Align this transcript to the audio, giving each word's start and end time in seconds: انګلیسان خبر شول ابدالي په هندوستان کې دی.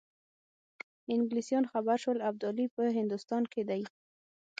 انګلیسان 1.15 1.63
خبر 1.71 1.97
شول 2.03 2.19
ابدالي 2.29 2.65
په 2.75 2.81
هندوستان 2.97 3.43
کې 3.51 3.61
دی. 3.69 3.81